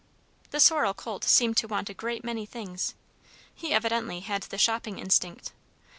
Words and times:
The 0.49 0.59
sorrel 0.59 0.95
colt 0.95 1.23
seemed 1.25 1.57
to 1.57 1.67
want 1.67 1.87
a 1.91 1.93
great 1.93 2.23
many 2.23 2.47
things. 2.47 2.95
He 3.53 3.71
evidently 3.71 4.21
had 4.21 4.41
the 4.41 4.57
shopping 4.57 4.97
instinct. 4.97 5.51